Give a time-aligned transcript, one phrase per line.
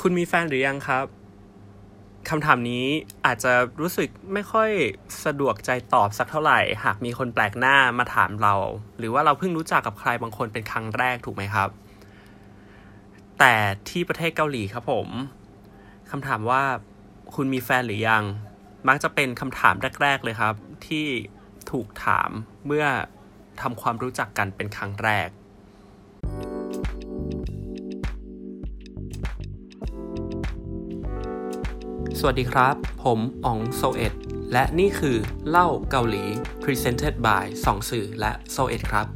[0.00, 1.06] คุณมีแฟนหรือยังครับ
[2.30, 2.86] คำถามนี้
[3.26, 4.70] อาจจะรู้สึกไม่ค่อย
[5.24, 8.54] สะดวกใจตอบสักเท่าไหร่ หากมีคนแปลกหน้ามาถามเรา
[8.98, 11.68] หรือว่าเราเพิ่งรู้จักกับใครบางคนเป็นครั้งแรกถูกไหมครับ
[13.38, 13.54] แต่
[13.88, 15.08] ที่ประเทศเกาหลีครับผม
[16.10, 16.62] คำถามว่า
[17.34, 18.24] คุณมีแฟนหรือยัง
[18.88, 20.54] มักจะเป็นคำถามแรก ๆ เลยครับ
[20.86, 21.06] ที่
[21.70, 22.30] ถูกถาม
[22.66, 22.86] เมื่อ
[23.60, 25.28] ทำความรู้จักกันเป็นครั้งแรก
[32.30, 34.14] วัสดีครับ ผมอ๋องโซเอ็ด
[34.52, 35.16] และนี่คือ
[35.48, 36.24] เล่าเกาหลี
[36.62, 39.06] Presented by สองสื่อและโซเอ็ดครับ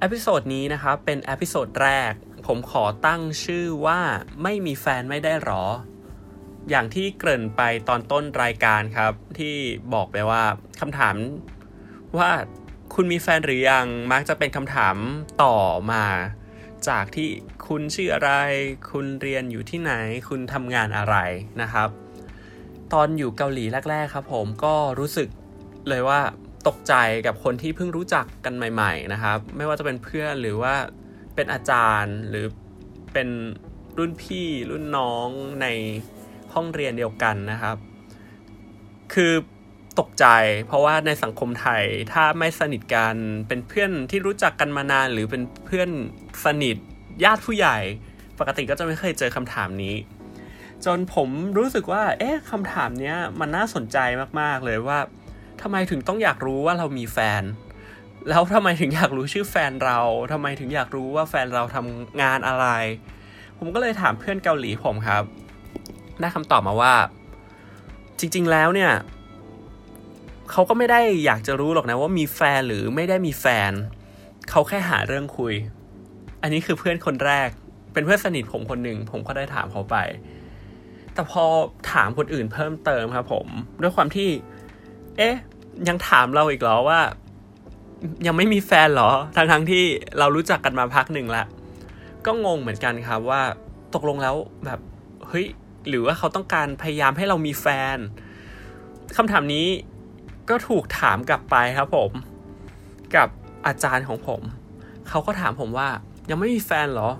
[0.00, 2.12] episode นี้นะครับ เป็น episode แรก
[2.46, 4.00] ผมขอตั้งชื่อว่า
[4.42, 5.64] ไม่มีแฟนไม่ได้หรอ
[6.70, 9.56] อย่างที่เกริ่นไปตอนต้นรายการครับ ที่
[9.94, 10.42] บอกไปว่า
[10.80, 11.14] คำถาม
[12.18, 12.30] ว่า
[12.94, 14.96] คุณมีแฟนหรือยังมักจะเป็นคำถาม
[15.42, 15.56] ต่อ
[15.92, 16.04] มา
[16.88, 17.28] จากที่
[17.68, 18.30] คุณชื่ออะไร
[18.90, 19.92] คุณเรียนอยู่ที่ไหน
[20.28, 21.16] คุณทำงานอะไร
[21.62, 21.88] นะครับ
[22.92, 25.28] ตอนอยู่เกาหลีแรก ๆ ครับ ผมก็รู้สึก
[25.88, 26.20] เลยว่า
[26.68, 26.94] ตกใจ
[27.26, 30.74] กับคนที่เพิ่งรู้จักกันใหม่ ๆ นะครับ ไม่ว่าจะเป็นเพื่อนหรือว่า
[31.34, 32.46] เป็นอาจารย์หรือ
[33.12, 33.28] เป็น
[33.98, 35.28] รุ่นพี่รุ่นน้อง
[35.62, 35.66] ใน
[36.54, 37.76] ห้องเรียนเดียวกันนะครับ
[39.14, 39.32] คือ
[40.00, 40.26] ตกใจ
[40.66, 43.14] เพราะว่าในสังคมไทยถ้าไม่สนิทกัน
[43.48, 45.90] เป็นเพื่อนที่รู้จักกันมานาน หรือเป็นเพื่อน
[46.44, 46.76] สนิท
[47.24, 47.78] ญาติผู้ใหญ่
[48.38, 49.96] ปกติก็จะไม่เคยเจอคำถามนี้
[50.84, 53.98] จนผมรู้สึกว่า เอ๊ะคำถามเนี้ยมันน่าสนใจ
[54.40, 54.98] มากๆเลยว่า
[55.62, 57.42] ทำไมถึงต้องอยากรู้ว่าเรามีแฟน
[58.28, 60.00] แล้วทำไมถึงอยากรู้ชื่อแฟนเรา
[60.32, 62.66] ทำไมถึงอยากรู้ว่าแฟนเราทำงานอะไร
[63.58, 65.24] ผมก็เลยถามเพื่อนเกาหลีผมครับ
[66.20, 66.94] ได้คำตอบมาว่า
[68.18, 68.92] จริง ๆ แล้วเนี่ย
[70.52, 73.72] เขาก็ไม่ได้อยากจะรู้หรอกนะว่ามีแฟนหรือไม่ได้มีแฟน
[74.50, 75.54] เขาแค่หาเรื่องคุย
[76.42, 77.48] อันนี้คือเพื่อนคนแรก
[77.92, 79.96] เป็นเพื่อนสนิทผมคนหนึ่งผมก็ได้ถามเขาไป
[81.14, 81.44] แต่พอ
[81.92, 83.46] ถามคนอื่นเพิ่มเติมครับ ผม
[83.82, 84.28] ด้วยความที่
[85.16, 85.36] เอ๊ะ
[85.88, 87.00] ยังถามเราอีกเหรอว่า
[88.26, 89.84] ยังไม่มีแฟนเหรอทั้งทั้งที่
[90.18, 91.44] เรารู้จักกันมาพักหนึ่งละ
[92.26, 93.42] ก็งงเหมือนกันครับว่า
[93.94, 94.80] ตกลงแล้วแบบ
[95.28, 95.46] เฮ้ย
[95.88, 97.96] หรือว่าเขาต้องการพยายามให้เรามีแฟน
[99.16, 99.66] คำถามนี้
[100.50, 102.10] ก็ถูกถามกลับไปครับผม
[103.14, 103.28] กับ
[103.66, 104.40] อาจารย์ของผม
[105.08, 105.88] เขาก็ถามผมว่า
[106.30, 107.10] ยังไม่มีแฟนเหรอ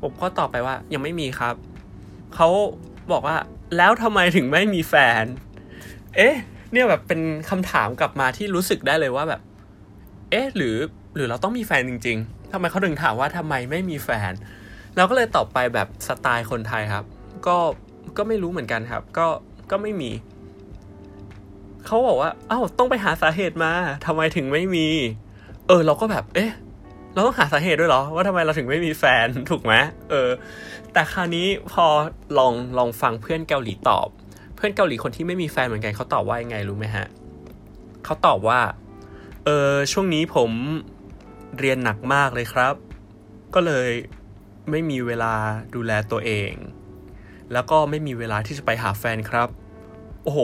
[0.00, 1.54] ผมก็ตอบไปว่ายังไม่มีครับ
[2.34, 2.48] เขา
[3.12, 3.36] บอกว่า
[3.76, 5.24] แล้วทำไมถึงไม่มีแฟน
[6.16, 6.34] เอ๊ะ
[6.72, 9.40] เนี่ยแบบเป็นคำถามกลับมาที่รู้สึกได้เลยว่าแบบ
[10.30, 10.76] เอ๊ะ หรือ
[11.16, 14.32] หรือเราต้องมีแฟนจริง ๆทำไมเขาถึงถามว่าทำไมไม่มีแฟน
[14.96, 17.04] เราก็เลยตอบไปแบบสไตล์คนไทยครับ
[17.46, 17.56] ก็
[18.16, 19.26] ก็ไม่รู้เหมือนกันครับ ก็
[19.70, 20.10] ก็ไม่มี
[21.86, 23.72] เขาบอกว่า เอ้า ต้องไปหาสาเหตุมา
[24.06, 24.88] ทำไมถึงไม่มี
[25.68, 26.52] เออ เราก็แบบ เอ๊ะ
[27.12, 29.74] เราต้องหาสาเหตุด้วยเหรอ ว่าทำไมเราถึงไม่มีแฟน ถูกไหม
[30.10, 30.30] เออ
[30.92, 31.86] แต่คราวนี้พอ
[32.38, 34.08] ลอง ลองฟังเพื่อนเกาหลีตอบ
[34.56, 37.06] เพื่อนเกาหลีคนที่ไม่มีแฟนเหมือนกันเขาตอบว่ายังไงรู้ไหมฮะ
[38.04, 38.60] เขาตอบว่า
[39.44, 40.50] เออ ช่วงนี้ผม
[41.58, 42.74] เรียนหนักมากเลยครับ
[43.54, 43.88] ก็เลย
[44.70, 45.34] ไม่มีเวลา
[45.74, 46.52] ดูแลตัวเอง
[47.52, 49.48] แล้วก็ไม่มีเวลาที่จะไปหาแฟนครับ
[50.22, 50.40] โอ้โห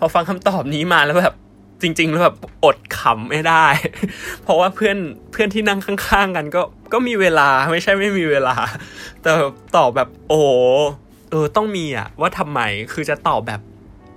[0.00, 1.34] พอฟังคำตอบนี้มาแล้วแบบ
[1.82, 3.66] จริง ๆ แล้วแบบอดขำไม่ได้
[4.42, 4.96] เพราะว่าเพื่อน
[5.32, 6.62] เพื่อนที่นั่งข้าง ๆ กันก็
[6.92, 8.54] ก็มีเวลาไม่ใช่ไม่มีเวลา
[9.22, 9.30] แต่
[9.76, 10.40] ตอบแบบโอ้
[11.30, 12.60] เออต้องมีอะว่าทำไม
[12.92, 13.60] คือจะตอบแบบ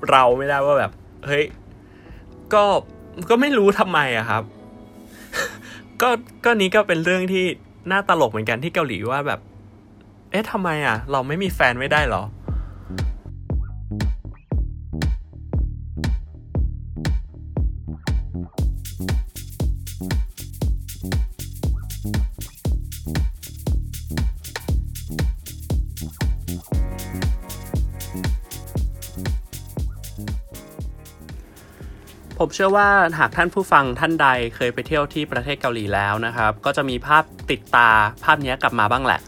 [0.10, 0.92] เราไม่ได้ว่าแบบ
[1.26, 1.46] เฮ้ย
[2.54, 2.64] ก็
[3.30, 4.44] ก็ไม่รู้ทำไมอะครับ
[6.02, 6.10] ก็
[6.46, 7.46] ก็นี้ก็เป็นเรื่องที่
[7.92, 9.40] น่าตลกเหมือนกันที่เกาหลีว่าแบบ
[10.32, 12.24] เอ๊ะทำไมอะเราไม่มีแฟนไม่ได้หรอ
[32.46, 37.90] ผมเชื่อว่าหากท่านผู้ฟังท่านใดเคยไปเที่ยวที่ประเทศเกาหลีแล้วนะครับ ก็จะมีภาพติดตา
[38.24, 39.22] ภาพนี้กลับมาบ้างแหละ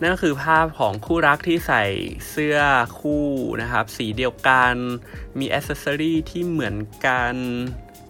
[0.00, 1.84] นั่นก็คือภาพของคู่รักที่ใส่
[2.28, 2.58] เสื้อ
[3.00, 3.26] คู่
[3.62, 4.74] นะครับ สีเดียวกัน
[5.38, 6.76] มีอ c เซสซอรี่ที่เหมือน
[7.06, 7.34] กัน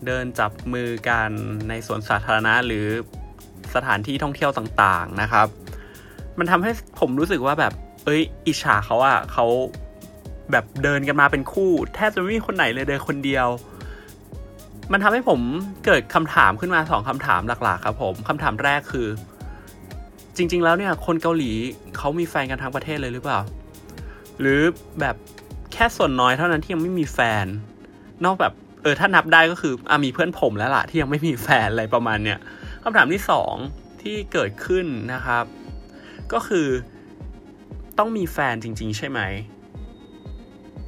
[0.07, 1.31] เดินจับมือกัน
[1.69, 2.87] ในสวนสาธารณะหรือ
[3.75, 5.47] สถานที่ท่องเที่ยวต่างๆนะครับ
[6.39, 6.71] มันทำให้
[7.01, 7.73] ผมรู้สึกว่าแบบ
[8.05, 9.47] เอ้ย อิจฉาเขาอะเขา
[10.53, 13.49] แบบเดินกันมาเป็นคู่ แทบจะไม่มีคนไหนเลยเดินคนเดียว
[14.93, 15.41] มันทำให้ผม
[15.85, 19.09] เกิดคำถามขึ้นมาสองคำถามหลักๆ ครับผมคำถามแรกคือ
[20.37, 21.53] จริง ๆ แล้วเนี่ย คนเกาหลี
[21.97, 23.41] เขามีแฟนกันทั้งประเทศเลยหรือเปล่า
[24.41, 24.61] หรือ
[25.01, 25.17] แบบ
[25.73, 27.47] แค่ส่วนน้อยเท่านั้นที่ยังไม่มีแฟน
[28.25, 28.53] นอกแบบ
[28.85, 32.39] เออถ้านับได้ก็คืออะมีเพื่อนผมแล้วล่ะที่ยังไม่มีแฟนอะไรประมาณเนี้ย
[32.83, 33.55] คำถามที่สอง
[34.03, 35.45] ที่เกิดขึ้นนะครับ
[36.33, 36.67] ก็คือ
[37.99, 39.21] ต้องมีแฟนจริง ๆ ใช่ไหม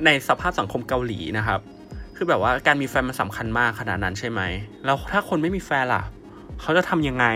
[0.04, 1.60] ในสภาพสังคมเกาหลีนะครับ
[2.16, 4.40] คือแบบว่าการมีแฟนมันสำคัญมากขนาดนั้นใช่ไหม
[4.84, 6.02] แล้วถ้าคนไม่มีแฟนล่ะ
[6.60, 7.26] เขาจะทำยังไง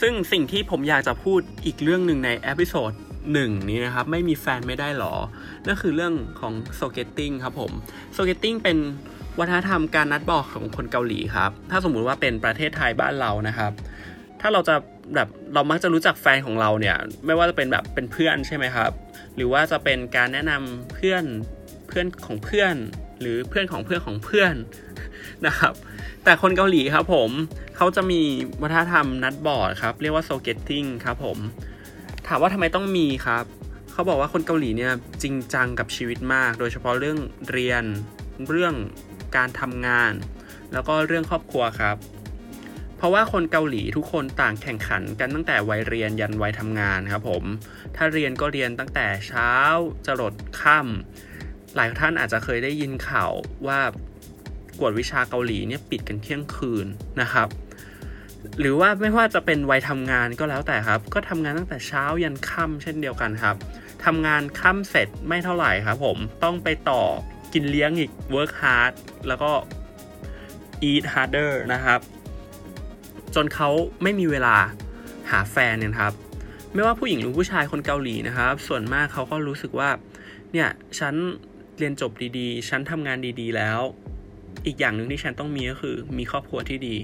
[0.00, 2.92] ซึ่งสิ่งที่ผมอยากจะพูดอีกเรื่องหนึ่งใน episode
[3.32, 5.14] หนึ่งนี้นะครับ ไม่มีแฟนไม่ได้หรอ
[5.66, 7.72] นั่นคือเรื่องของ소개팅 ครับผม
[8.12, 8.78] 소개팅 เป็น
[9.38, 13.72] วัฒนธรรมการนัดบอดของคนเกาหลีครับ ถ้าสมมุติว่าเป็นประเทศไทยบ้านเรานะครับ
[14.40, 14.74] ถ้าเราจะ
[15.14, 18.90] แบบเรามักจะรู้จักแฟนของเราเนี่ย ไม่ว่าจะเป็นแบบเป็นเพื่อนใช่ไหมครับ
[19.36, 21.24] หรือว่าจะเป็นการแนะนำเพื่อน
[21.88, 22.74] เพื่อนของเพื่อน
[23.20, 24.54] หรือเพื่อนของเพื่อนของเพื่อน
[25.46, 25.72] นะครับ
[26.24, 27.30] แต่คนเกาหลีครับผม
[27.76, 28.20] เขาจะมี
[28.62, 31.38] วัฒนธรรมนัดบอร์ดครับ เรียกว่า소개팅ครับผม
[32.28, 33.44] ถามว่าทำไมต้องมีครับ
[33.92, 34.92] เขาบอกว่าคนเกาหลีเนี่ย
[35.22, 37.18] จริงจังกับชีวิตมาก โดยเฉพาะเรื่อง
[37.50, 37.84] เรียน
[38.48, 38.74] เรื่อง
[39.36, 40.12] การทำงาน
[40.72, 41.96] แล้วก็เรื่องครอบครัวครับ
[42.96, 47.44] เพราะว่าคนเกาหลีทุกคนต่างแข่งขันกันตั้งแต่วัยเรียนยันวัยทำงานครับผม
[47.96, 49.52] ถ้าเรียนก็เรียนตั้งแต่เช้า
[50.06, 53.32] จรดค่ำหลายท่านอาจจะเคยได้ยินข่าว
[53.66, 53.80] ว่า
[54.78, 56.86] กวดวิชาเกาหลีเนี่ยปิดกันเที่ยงคืน
[57.20, 57.48] นะครับ
[58.60, 63.56] หรือว่าไม่ว่าจะเป็นวัยทำงานก็แล้วแต่ครับ ก็ทำงานตั้งแต่เช้ายันค่ำเช่นเดียวกันครับ
[64.04, 67.02] ทำงานค่ำเสร็จไม่เท่าไหร่ครับผมต้องไปต่อ
[67.52, 68.92] กินเลี้ยงอีก work hard
[69.28, 69.50] แล้วก็
[70.90, 72.00] eat harder นะครับ
[73.34, 73.68] จนเขา
[74.02, 74.56] ไม่มีเวลา
[75.30, 76.12] หาแฟนเนี่ยครับ
[76.74, 79.90] ไม่ว่าผู้หญิงหรือผู้ชายคนเกาหลีนะครับ ส่วนมากเขาก็รู้สึกว่า
[80.52, 80.68] เนี่ย
[80.98, 81.14] ฉัน
[81.78, 83.80] เรียนจบดีๆ ฉันทำงานดีๆแล้ว
[84.66, 86.96] อีกอย่างหนึ่งที่ฉันต้องมีก็คือมีครอบครัวที่ดี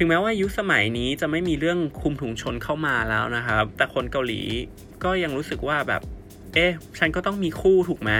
[0.00, 4.40] ถึงแม้ว่ายุคสมัยนี้จะไม่มีเรื่องคุมถุงชนเข้ามาแล้วนะครับ แต่คนเกาหลี
[5.04, 6.02] ก็ยังรู้สึกว่าแบบ
[6.54, 8.12] เอ๊ะ ฉันก็ต้องมีคู่ถูกไหม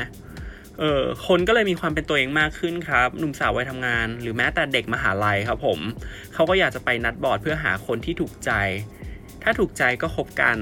[0.78, 5.78] เออคนก็เลยมีความเป็นตัวเองมากขึ้นครับ หนุ่มสาววัยทำงาน หรือแม้แต่เด็กมหาลัยครับผม
[6.34, 8.50] เขาก็อยากจะไปนัดบอร์ดเพื่อหาคนที่ถูกใจ
[9.42, 10.56] ถ้าถูกใจก็คบกัน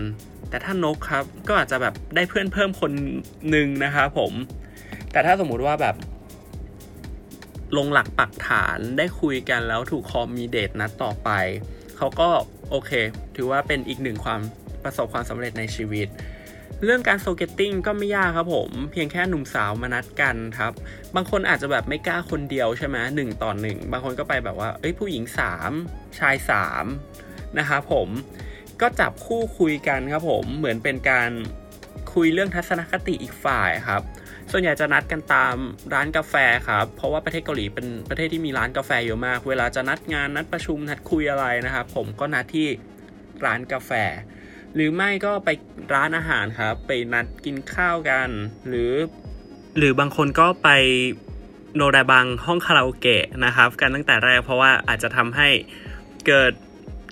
[0.50, 2.92] แต่ถ้านกครับก็อาจจะแบบได้เพื่อนเพิ่มคน
[3.50, 4.32] หนึ่งนะครับผม
[5.12, 5.94] แต่ถ้าสมมุติว่าแบบ
[7.76, 11.30] ลงหลักปักฐานได้คุยกันแล้วถูกคอมมีเดทนัดต่อไป
[11.96, 12.28] เขาก็
[12.70, 12.90] โอเค
[13.36, 14.40] ถือว่าเป็นอีกหนึ่งความ
[14.84, 16.08] ประสบความสำเร็จในชีวิต
[16.84, 20.72] เรื่องการโซเกตติ้งก็ไม่ยากครับผม เพียงแค่หนุ่มสาวมานัดกันครับ
[21.14, 25.24] บางคนอาจจะแบบไม่กล้าคนเดียวใช่ไหมหนึ่งต่อหนึ่งบางคนก็ไปแบบว่า เอ้ยผู้หญิง
[25.72, 26.36] 3 ชาย
[26.96, 28.08] 3 นะครับผม
[28.80, 31.30] ก็จับคู่คุยกันครับผมเหมือนเป็นการ
[32.14, 34.02] คุยเรื่องทัศนคติอีกฝ่ายครับ
[34.58, 35.56] ส่วนใหญ่จะนัดกันตาม
[35.94, 36.34] ร้านกาแฟ
[36.68, 42.68] ครับ เพราะว่าประเทศเกาหลีเป็นประเทศที่มีร้านกาแฟเยอะมาก เวลาจะนัดงานนัดประชุมนัดคุยอะไรนะครับ ผมก็นัดที่
[43.44, 43.90] ร้านกาแฟ
[44.74, 45.48] หรือไม่ก็ไป
[45.94, 48.28] ร้านอาหารครับ ไปนัดกินข้าวกัน
[48.68, 48.92] หรือ
[49.78, 50.68] หรือบางคนก็ไป
[51.76, 55.48] โนราบังห้องคาราโอเกะนะครับ กันตั้งแต่แรกเพราะว่าอาจจะทำให้
[56.26, 56.52] เกิด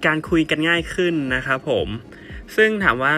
[0.06, 1.88] การคุยกันง่ายขึ้นนะครับผม
[2.56, 3.14] ซึ่งถามว่า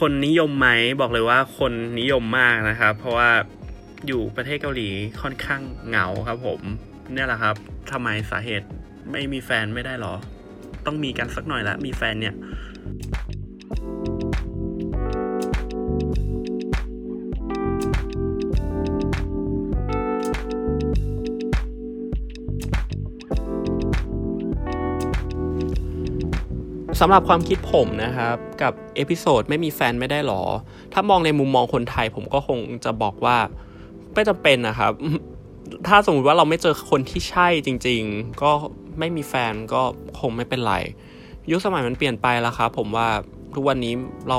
[0.00, 0.68] คนนิยมไหม
[1.00, 3.30] บอกเลยว่าคนนิยมมากนะครับ เพราะว่า
[4.06, 4.88] อยู่ประเทศเกาหลี
[5.22, 6.60] ค่อนข้างเหงาครับผม
[7.12, 7.54] เนี่ยแหละครับ
[7.90, 8.66] ทำไมสาเหตุ
[9.12, 10.14] ไม่มีแฟนไม่ได้หรอ
[10.86, 12.34] ต้องมีกันสักหน่อยละมีแฟนเนี่ย
[27.02, 30.42] สำหรับความคิดผมนะครับ กับ episode ไม่มีแฟนไม่ได้หรอ
[30.92, 33.36] ถ้ามองในมุมมองคนไทยผมก็คงจะบอกว่า
[34.18, 34.92] ไม่จำเป็นนะครับ
[35.88, 38.52] ถ้าสมมติว่าเราไม่เจอคนที่ใช่จริง ๆ ก็
[38.98, 39.82] ไม่มีแฟนก็
[40.20, 40.74] คงไม่เป็นไร
[41.50, 43.08] ยุคสมัยมันเปลี่ยนไปแล้วครับผมว่า
[43.54, 43.94] ทุกวันนี้
[44.28, 44.38] เรา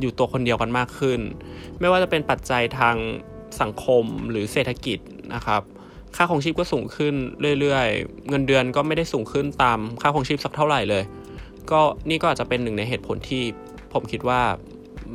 [0.00, 1.20] อยู่ตัวคนเดียวกันมากขึ้น
[1.80, 2.96] ไม่ว่าจะเป็นปัจจัยทาง
[3.60, 4.98] สังคมหรือเศรษฐกิจ
[5.34, 5.62] นะครับ
[6.16, 7.14] ค่าของชีพก็สูงขึ้น
[7.60, 11.02] เรื่อยๆ เงินเดือนก็ไม่ได้สูงขึ้นตามค่าของชีพสักเท่าไหร่เลย
[11.70, 13.42] ก็นี่ก็อาจจะเป็นหนึ่งในเหตุผลที่
[13.92, 14.40] ผมคิดว่า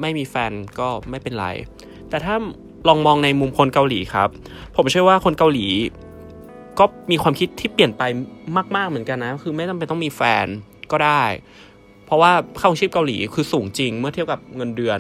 [0.02, 1.48] ไม่มีแฟนก็ไม่เป็นไร
[2.10, 2.36] แต่ถ้า
[2.88, 4.30] ลองมองในมุมคนเกาหลีครับ
[4.76, 5.66] ผมเชื่อว่าคนเกาหลี
[6.80, 8.04] ก็มีความคิดที่เปลี่ยนไป
[8.76, 10.46] มากๆเหมือนกันนะ คือไม่จำเป็นต้องมีแฟน
[10.92, 11.24] ก็ได้
[12.06, 15.00] เพราะว่าค่าของชีพเกาหลีคือสูงจริงเมื่อเทียบกับเงินเดือน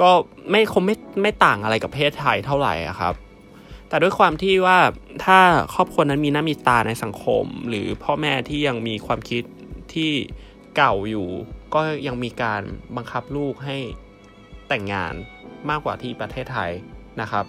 [0.00, 0.10] ก็
[0.50, 3.14] ไม่คงไม่ไม่ต่างอะไรกับประเทศไทยเท่าไหร่ครับ
[3.88, 4.78] แต่ด้วยความที่ว่า
[5.24, 5.38] ถ้า
[5.74, 9.42] ครอบครัวนั้นมีหน้ามีตาในสังคม หรือพ่อแม่ที่ยังมีความคิด
[9.94, 10.10] ที่
[10.76, 11.28] เก่าอยู่
[11.74, 12.62] ก็ยังมีการ
[12.96, 13.76] บังคับลูกให้
[14.68, 15.14] แต่งงาน
[15.70, 16.70] มากกว่าที่ประเทศไทย
[17.20, 17.44] นะครับ